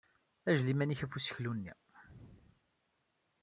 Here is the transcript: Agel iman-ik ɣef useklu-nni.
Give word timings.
Agel 0.49 0.67
iman-ik 0.73 1.01
ɣef 1.03 1.13
useklu-nni. 1.17 1.73